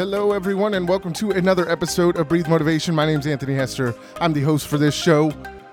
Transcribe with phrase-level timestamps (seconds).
[0.00, 2.94] Hello, everyone, and welcome to another episode of Breathe Motivation.
[2.94, 3.94] My name's Anthony Hester.
[4.18, 5.30] I'm the host for this show.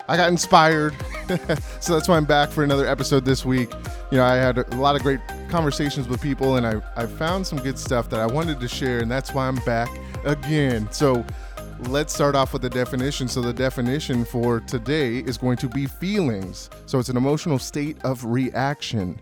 [0.10, 0.94] I got inspired,
[1.80, 3.72] so that's why I'm back for another episode this week.
[4.12, 7.48] You know, I had a lot of great conversations with people, and I, I found
[7.48, 9.88] some good stuff that I wanted to share, and that's why I'm back
[10.26, 10.92] again.
[10.92, 11.26] So,
[11.84, 13.30] let's start off with the definition.
[13.30, 16.70] So, the definition for today is going to be feelings.
[16.86, 19.22] So, it's an emotional state of reaction.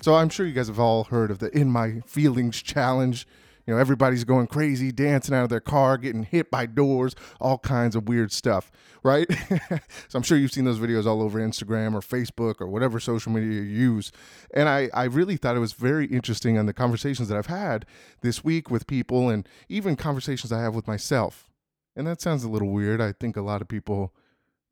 [0.00, 3.24] So, I'm sure you guys have all heard of the In My Feelings challenge.
[3.66, 7.58] You know, everybody's going crazy, dancing out of their car, getting hit by doors, all
[7.58, 8.72] kinds of weird stuff,
[9.02, 9.26] right?
[10.08, 13.32] so I'm sure you've seen those videos all over Instagram or Facebook or whatever social
[13.32, 14.12] media you use.
[14.52, 17.86] And I, I really thought it was very interesting on the conversations that I've had
[18.20, 21.48] this week with people and even conversations I have with myself.
[21.94, 23.00] And that sounds a little weird.
[23.00, 24.14] I think a lot of people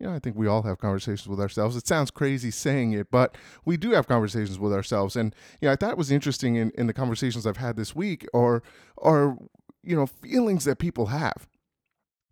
[0.00, 1.76] you know, I think we all have conversations with ourselves.
[1.76, 3.36] It sounds crazy saying it, but
[3.66, 5.14] we do have conversations with ourselves.
[5.14, 7.94] And, you know, I thought it was interesting in, in the conversations I've had this
[7.94, 8.62] week or,
[8.96, 9.36] or,
[9.82, 11.46] you know, feelings that people have.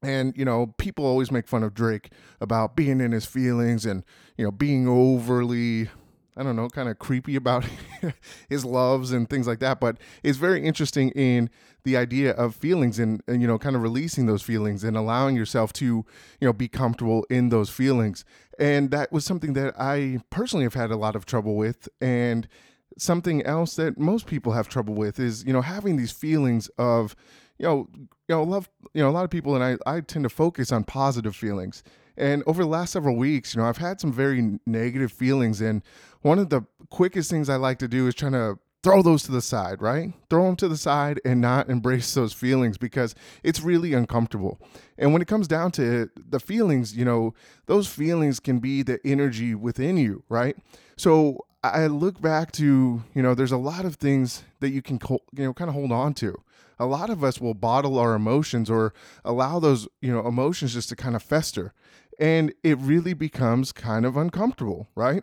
[0.00, 4.02] And, you know, people always make fun of Drake about being in his feelings and,
[4.38, 5.88] you know, being overly
[6.38, 7.64] I don't know, kind of creepy about
[8.48, 9.80] his loves and things like that.
[9.80, 11.50] But it's very interesting in
[11.84, 15.36] the idea of feelings and, and, you know, kind of releasing those feelings and allowing
[15.36, 16.04] yourself to, you
[16.46, 18.24] know, be comfortable in those feelings.
[18.58, 21.88] And that was something that I personally have had a lot of trouble with.
[22.00, 22.46] And
[22.96, 27.16] something else that most people have trouble with is, you know, having these feelings of,
[27.58, 30.24] you know, you know, love, you know, a lot of people, and I, I tend
[30.24, 31.82] to focus on positive feelings.
[32.18, 35.60] And over the last several weeks, you know, I've had some very negative feelings.
[35.60, 35.82] And
[36.20, 39.32] one of the quickest things I like to do is trying to throw those to
[39.32, 40.12] the side, right?
[40.28, 44.60] Throw them to the side and not embrace those feelings because it's really uncomfortable.
[44.96, 47.34] And when it comes down to it, the feelings, you know,
[47.66, 50.56] those feelings can be the energy within you, right?
[50.96, 54.98] So I look back to, you know, there's a lot of things that you can,
[55.10, 56.40] you know, kind of hold on to.
[56.80, 60.88] A lot of us will bottle our emotions or allow those, you know, emotions just
[60.90, 61.74] to kind of fester
[62.18, 65.22] and it really becomes kind of uncomfortable, right?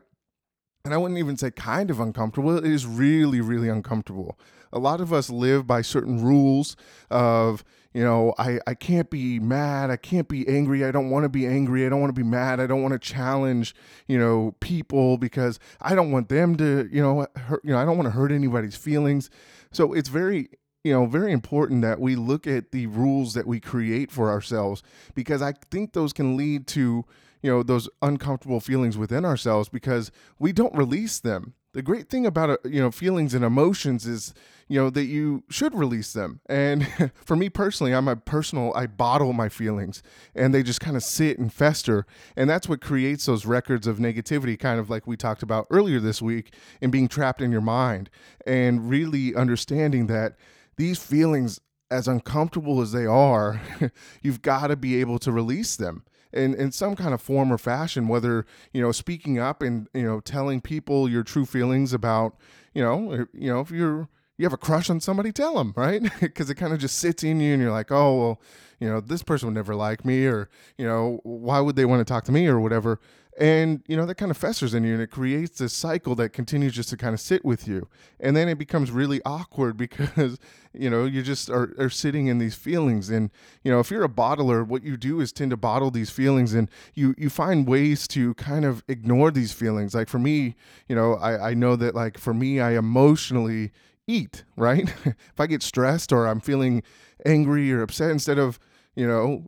[0.86, 2.58] And I wouldn't even say kind of uncomfortable.
[2.58, 4.40] It is really, really uncomfortable.
[4.72, 6.76] A lot of us live by certain rules
[7.10, 7.64] of,
[7.94, 9.90] you know, I, I can't be mad.
[9.90, 10.86] I can't be angry.
[10.86, 11.86] I don't want to be angry.
[11.86, 12.60] I don't want to be mad.
[12.60, 13.74] I don't want to challenge,
[14.08, 17.86] you know, people because I don't want them to, you know, hurt, you know, I
[17.86, 19.30] don't want to hurt anybody's feelings.
[19.72, 20.50] So it's very
[20.86, 24.84] you know, very important that we look at the rules that we create for ourselves
[25.16, 27.04] because I think those can lead to,
[27.42, 31.56] you know, those uncomfortable feelings within ourselves because we don't release them.
[31.74, 34.36] The great thing about, uh, you know, feelings and emotions is,
[34.68, 36.40] you know, that you should release them.
[36.46, 40.04] And for me personally, I'm a personal, I bottle my feelings
[40.36, 42.06] and they just kind of sit and fester.
[42.38, 46.00] And that's what creates those records of negativity, kind of like we talked about earlier
[46.00, 48.12] this week, and being trapped in your mind
[48.46, 50.36] and really understanding that
[50.78, 51.60] these feelings,
[51.92, 53.62] as uncomfortable as they are,
[54.22, 56.04] you've got to be able to release them
[56.34, 60.04] in, in some kind of form or fashion, whether, you know, speaking up and, you
[60.04, 62.36] know, telling people your true feelings about,
[62.74, 66.02] you know, you know, if you're, you have a crush on somebody, tell them, right?
[66.20, 68.42] Because it kind of just sits in you and you're like, oh, well,
[68.80, 72.06] you know, this person would never like me or, you know, why would they want
[72.06, 73.00] to talk to me or whatever
[73.38, 76.30] and you know that kind of festers in you and it creates this cycle that
[76.30, 77.88] continues just to kind of sit with you.
[78.20, 80.40] And then it becomes really awkward because
[80.74, 83.10] you know you just are, are sitting in these feelings.
[83.10, 83.30] And
[83.64, 86.54] you know if you're a bottler what you do is tend to bottle these feelings
[86.54, 89.94] and you you find ways to kind of ignore these feelings.
[89.94, 90.56] Like for me
[90.88, 93.72] you know i i know that like for me i emotionally
[94.08, 94.94] eat right?
[95.06, 96.84] If i get stressed or i'm feeling
[97.26, 98.60] angry or upset instead of
[98.96, 99.46] you know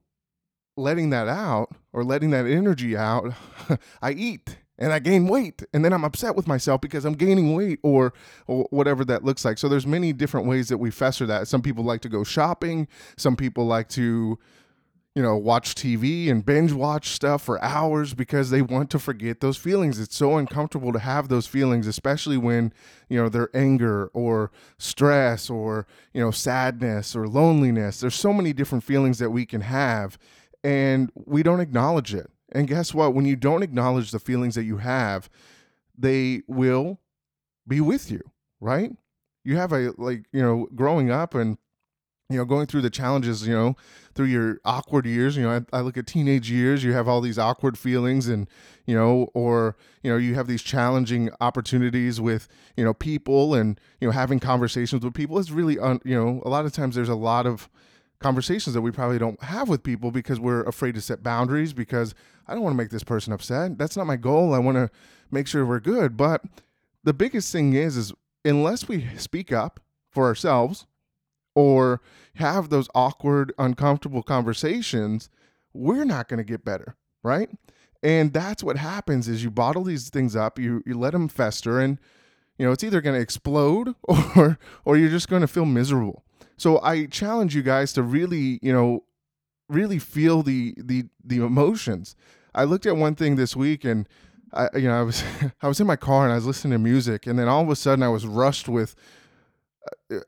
[0.77, 3.33] letting that out or letting that energy out,
[4.01, 7.55] I eat and I gain weight and then I'm upset with myself because I'm gaining
[7.55, 8.13] weight or,
[8.45, 9.57] or whatever that looks like.
[9.57, 11.47] So there's many different ways that we fester that.
[11.47, 14.37] Some people like to go shopping, some people like to
[15.17, 19.39] you know, watch TV and binge watch stuff for hours because they want to forget
[19.39, 19.99] those feelings.
[19.99, 22.71] It's so uncomfortable to have those feelings, especially when,
[23.09, 27.99] you know, they're anger or stress or, you know, sadness or loneliness.
[27.99, 30.19] There's so many different feelings that we can have
[30.67, 32.29] and we don't acknowledge it.
[32.51, 33.13] And guess what?
[33.13, 35.29] When you don't acknowledge the feelings that you have,
[35.97, 36.99] they will
[37.65, 38.21] be with you,
[38.59, 38.91] right?
[39.45, 41.57] You have a, like, you know, growing up and,
[42.29, 43.77] you know, going through the challenges, you know,
[44.13, 47.21] through your awkward years, you know, I, I, look at teenage years, you have all
[47.21, 48.49] these awkward feelings and,
[48.85, 53.79] you know, or, you know, you have these challenging opportunities with, you know, people and,
[54.01, 55.39] you know, having conversations with people.
[55.39, 57.69] It's really, un, you know, a lot of times there's a lot of,
[58.19, 62.15] conversations that we probably don't have with people because we're afraid to set boundaries because
[62.47, 63.77] I don't want to make this person upset.
[63.77, 64.53] That's not my goal.
[64.53, 64.89] I want to
[65.29, 66.17] make sure we're good.
[66.17, 66.43] But
[67.03, 69.79] the biggest thing is is unless we speak up
[70.09, 70.87] for ourselves
[71.55, 72.01] or
[72.35, 75.29] have those awkward, uncomfortable conversations,
[75.73, 77.49] we're not going to get better, right?
[78.03, 81.79] And that's what happens is you bottle these things up, you you let them fester
[81.79, 81.99] and
[82.57, 86.23] you know, it's either going to explode or or you're just going to feel miserable.
[86.57, 89.03] So I challenge you guys to really, you know,
[89.69, 92.15] really feel the the the emotions.
[92.55, 94.07] I looked at one thing this week and
[94.53, 95.23] I you know, I was
[95.61, 97.69] I was in my car and I was listening to music and then all of
[97.69, 98.95] a sudden I was rushed with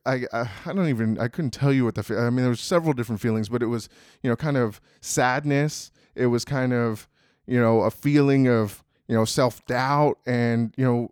[0.05, 2.61] I, I, I don't even I couldn't tell you what the I mean there was
[2.61, 3.89] several different feelings but it was
[4.21, 7.07] you know kind of sadness it was kind of
[7.47, 11.11] you know a feeling of you know self doubt and you know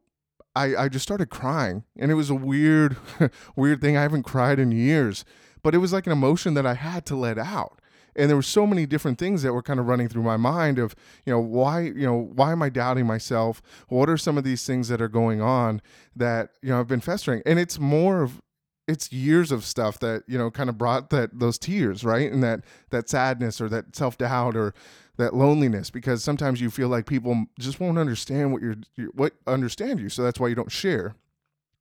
[0.57, 2.97] I, I just started crying and it was a weird
[3.55, 3.95] weird thing.
[3.97, 5.23] I haven't cried in years
[5.67, 7.81] but it was like an emotion that i had to let out.
[8.15, 10.79] And there were so many different things that were kind of running through my mind
[10.79, 10.95] of
[11.25, 13.61] you know why you know why am i doubting myself?
[13.89, 15.81] What are some of these things that are going on
[16.15, 17.43] that you know i've been festering?
[17.45, 18.41] And it's more of
[18.87, 22.31] it's years of stuff that you know kind of brought that those tears right?
[22.31, 24.73] And that that sadness or that self-doubt or
[25.17, 28.75] that loneliness because sometimes you feel like people just won't understand what you're,
[29.13, 31.15] what understand you so that's why you don't share.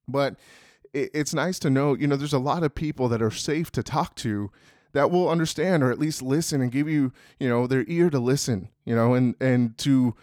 [0.08, 0.36] But
[0.92, 3.70] it, it's nice to know you know there's a lot of people that are safe
[3.72, 4.50] to talk to
[4.92, 8.18] that will understand or at least listen and give you you know their ear to
[8.18, 10.14] listen you know and and to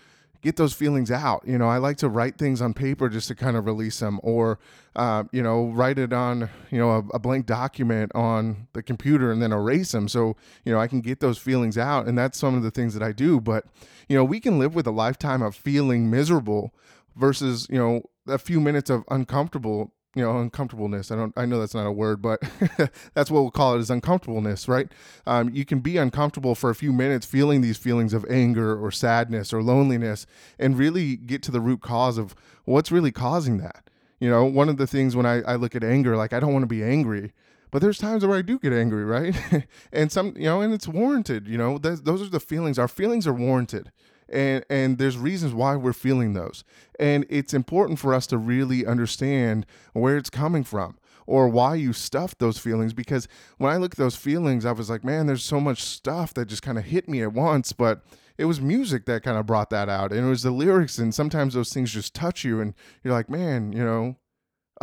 [0.44, 1.42] get those feelings out.
[1.48, 4.20] You know, I like to write things on paper just to kind of release them,
[4.22, 4.60] or
[4.96, 9.32] uh, you know, write it on you know a, a, blank document on the computer
[9.32, 10.36] and then erase them, so
[10.66, 12.06] you know I can get those feelings out.
[12.06, 13.40] And that's some of the things that I do.
[13.40, 13.66] But
[14.08, 16.74] you know, we can live with a lifetime of feeling miserable
[17.16, 21.12] versus you know a few minutes of uncomfortable you know uncomfortableness.
[21.12, 22.42] I don't i know that's not a word but
[23.14, 24.92] that's what we'll call it is uncomfortableness right?
[25.26, 28.92] Um, you can be uncomfortable for a few minutes feeling these feelings of anger or
[28.92, 30.26] sadness or loneliness
[30.60, 33.90] and really get to the root cause of what's really causing that.
[34.20, 36.54] You know one of the things when i, I look at anger like i don't
[36.54, 37.34] want to be angry
[37.72, 39.36] but there's times where i do get angry right?
[39.92, 42.78] And some you know and it's warranted you know those are the feelings.
[42.80, 43.92] Our feelings are warranted
[44.30, 46.64] and and there's reasons why we're feeling those.
[47.00, 51.94] And it's important for us to really understand where it's coming from or why you
[51.94, 55.42] stuffed those feelings because when i look at those feelings i was like man there's
[55.42, 58.04] so much stuff that just kind of hit me at once but
[58.38, 61.16] it was music that kind of brought that out and it was the lyrics and
[61.16, 62.74] sometimes those things just touch you and
[63.06, 64.18] you're like man you know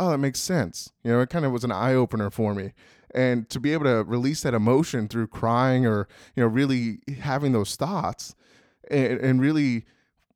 [0.01, 0.91] oh that makes sense.
[1.03, 2.73] You know it kind of was an eye-opener for me.
[3.13, 7.51] And to be able to release that emotion through crying or you know really having
[7.51, 8.35] those thoughts
[8.91, 9.85] and, and really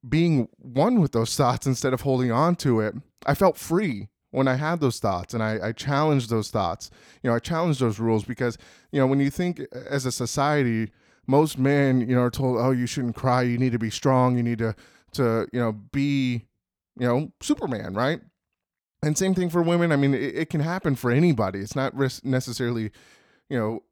[0.08, 4.48] being one with those thoughts instead of holding on to it, I felt free when
[4.48, 6.92] I had those thoughts and I, I challenged those thoughts.
[7.24, 8.58] You know, I challenged those rules because,
[8.92, 10.92] you know, when you think as a society,
[11.28, 14.38] most men, you know, are told, oh, you shouldn't cry, you need to be strong,
[14.38, 14.76] you need to,
[15.14, 16.46] to you know, be,
[17.00, 18.20] you know, Superman, right?
[19.02, 19.92] And same thing for women.
[19.92, 21.60] I mean, it, it can happen for anybody.
[21.60, 21.94] It's not
[22.24, 22.92] necessarily,
[23.50, 23.84] you know,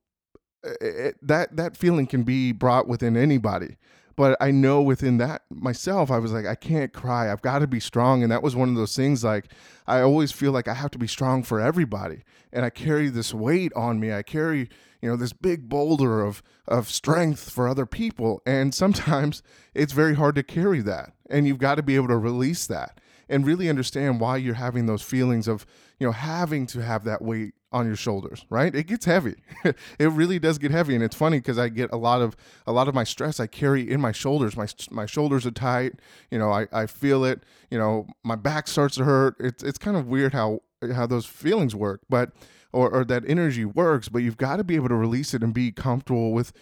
[0.82, 3.78] it, that that feeling can be brought within anybody
[4.16, 7.32] but I know within that myself, I was like, I can't cry.
[7.32, 8.22] I've got to be strong.
[8.22, 9.52] And that was one of those things like,
[9.88, 12.24] I always feel like I have to be strong for everybody.
[12.52, 14.14] And I carry this weight on me.
[14.14, 14.70] I carry,
[15.02, 18.42] you know, this big boulder of, of strength for other people.
[18.46, 19.42] And sometimes
[19.74, 21.14] it's very hard to carry that.
[21.30, 23.00] And you've got to be able to release that
[23.30, 25.66] and really understand why you're having those feelings of,
[26.00, 28.74] you know, having to have that weight on your shoulders, right?
[28.74, 29.36] It gets heavy.
[29.66, 32.72] it really does get heavy, and it's funny because I get a lot of a
[32.72, 34.56] lot of my stress I carry in my shoulders.
[34.56, 35.94] My my shoulders are tight.
[36.32, 37.44] You know, I, I feel it.
[37.72, 39.36] You know, my back starts to hurt.
[39.40, 40.62] It's it's kind of weird how
[40.94, 42.32] how those feelings work, but
[42.72, 44.08] or, or that energy works.
[44.08, 46.54] But you've got to be able to release it and be comfortable with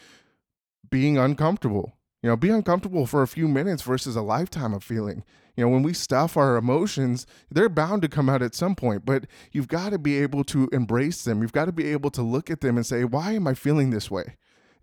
[0.90, 1.94] being uncomfortable.
[2.22, 5.24] You know, be uncomfortable for a few minutes versus a lifetime of feeling.
[5.56, 9.06] You know, when we stuff our emotions, they're bound to come out at some point,
[9.06, 11.42] but you've got to be able to embrace them.
[11.42, 13.90] You've got to be able to look at them and say, why am I feeling
[13.90, 14.38] this way?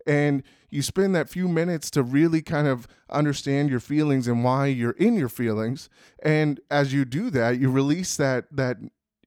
[0.05, 4.67] And you spend that few minutes to really kind of understand your feelings and why
[4.67, 5.89] you're in your feelings.
[6.21, 8.77] And as you do that, you release that that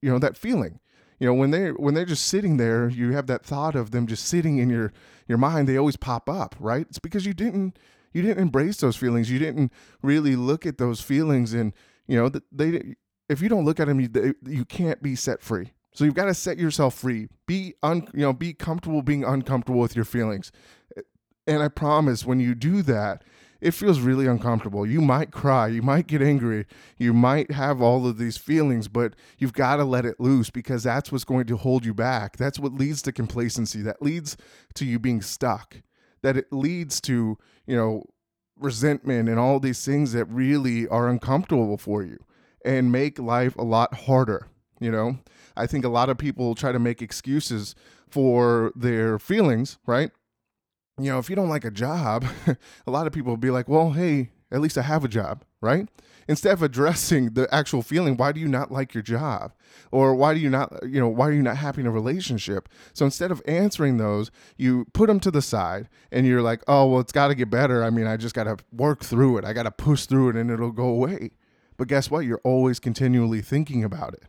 [0.01, 0.81] you know that feeling
[1.23, 4.09] you know when they when they're just sitting there you have that thought of them
[4.09, 4.93] just sitting in your
[5.29, 7.79] your mind they always pop up right it's because you didn't
[8.13, 9.31] you didn't embrace those feelings.
[9.31, 11.73] You didn't really look at those feelings, and
[12.07, 12.95] you know they.
[13.29, 15.73] If you don't look at them, you, they, you can't be set free.
[15.95, 17.29] So you've got to set yourself free.
[17.47, 20.53] Be un, you know, be comfortable being uncomfortable with your feelings.
[21.47, 23.25] And I promise, when you do that,
[23.61, 24.85] it feels really uncomfortable.
[24.85, 26.67] You might cry, you might get angry,
[26.99, 30.83] you might have all of these feelings, but you've got to let it loose because
[30.83, 32.37] that's what's going to hold you back.
[32.37, 33.81] That's what leads to complacency.
[33.83, 34.37] That leads
[34.75, 35.83] to you being stuck
[36.23, 38.05] that it leads to, you know,
[38.59, 42.19] resentment and all these things that really are uncomfortable for you
[42.65, 44.49] and make life a lot harder.
[44.81, 45.19] You know,
[45.57, 47.75] I think a lot of people try to make excuses
[48.09, 50.11] for their feelings, right?
[50.99, 52.25] You know, if you don't like a job,
[52.87, 55.45] a lot of people will be like, well, hey, at least I have a job,
[55.61, 55.89] right?
[56.29, 59.53] Instead of addressing the actual feeling, why do you not like your job?
[59.91, 62.69] Or why do you not, you know, why are you not happy in a relationship?
[62.93, 66.87] So instead of answering those, you put them to the side and you're like, oh,
[66.87, 67.83] well, it's got to get better.
[67.83, 69.45] I mean, I just got to work through it.
[69.45, 71.31] I got to push through it and it'll go away.
[71.77, 72.21] But guess what?
[72.21, 74.25] You're always continually thinking about it.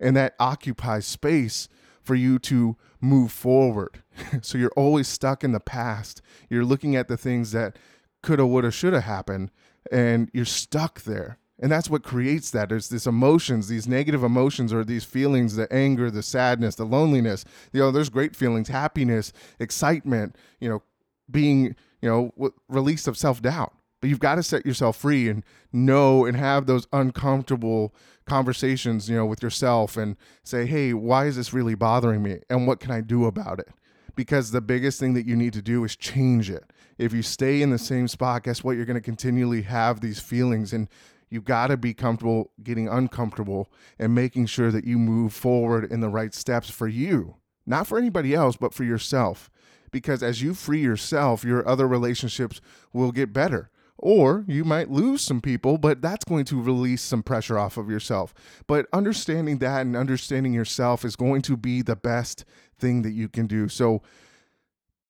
[0.00, 1.68] And that occupies space
[2.02, 4.02] for you to move forward.
[4.42, 6.22] so you're always stuck in the past.
[6.48, 7.76] You're looking at the things that
[8.24, 9.50] coulda, woulda, shoulda happened,
[9.92, 11.38] and you're stuck there.
[11.60, 12.68] And that's what creates that.
[12.68, 17.44] There's these emotions, these negative emotions, or these feelings the anger, the sadness, the loneliness.
[17.72, 20.82] You know, there's great feelings, happiness, excitement, you know,
[21.30, 23.72] being, you know, release of self doubt.
[24.00, 27.94] But you've got to set yourself free and know and have those uncomfortable
[28.26, 32.40] conversations, you know, with yourself and say, hey, why is this really bothering me?
[32.50, 33.68] And what can I do about it?
[34.14, 36.64] Because the biggest thing that you need to do is change it.
[36.98, 38.76] If you stay in the same spot, guess what?
[38.76, 40.88] You're going to continually have these feelings and
[41.30, 46.00] you've got to be comfortable getting uncomfortable and making sure that you move forward in
[46.00, 49.50] the right steps for you, not for anybody else, but for yourself.
[49.90, 52.60] Because as you free yourself, your other relationships
[52.92, 53.70] will get better
[54.04, 57.88] or you might lose some people, but that's going to release some pressure off of
[57.88, 58.34] yourself.
[58.66, 62.44] But understanding that and understanding yourself is going to be the best
[62.78, 63.66] thing that you can do.
[63.66, 64.02] So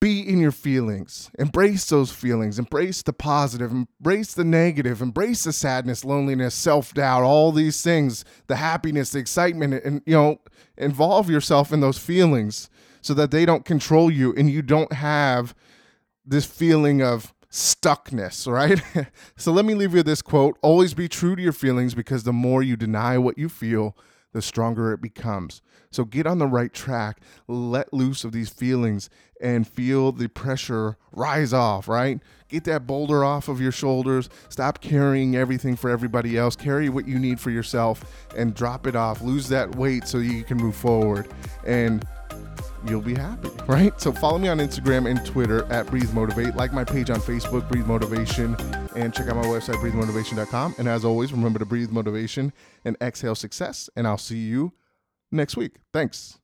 [0.01, 5.53] be in your feelings, embrace those feelings, embrace the positive, embrace the negative, embrace the
[5.53, 10.39] sadness, loneliness, self doubt, all these things, the happiness, the excitement, and, you know,
[10.79, 12.71] involve yourself in those feelings
[13.01, 15.53] so that they don't control you and you don't have
[16.25, 18.83] this feeling of stuckness, right?
[19.37, 22.33] so let me leave you this quote Always be true to your feelings because the
[22.33, 23.97] more you deny what you feel,
[24.33, 25.63] the stronger it becomes.
[25.93, 29.09] So get on the right track, let loose of these feelings,
[29.41, 32.19] and feel the pressure rise off, right?
[32.49, 34.29] Get that boulder off of your shoulders.
[34.49, 36.57] Stop carrying everything for everybody else.
[36.57, 39.23] Carry what you need for yourself and drop it off.
[39.23, 41.29] Lose that weight so you can move forward.
[41.65, 42.05] And
[42.89, 43.99] you'll be happy, right?
[44.01, 46.57] So follow me on Instagram and Twitter at Breathe Motivate.
[46.57, 48.57] Like my page on Facebook, Breathe Motivation,
[48.97, 50.77] and check out my website, breathemotivation.com.
[50.79, 52.53] And as always, remember to breathe motivation
[52.85, 53.89] and exhale success.
[53.97, 54.73] And I'll see you
[55.33, 55.77] next week.
[55.93, 56.39] Thanks.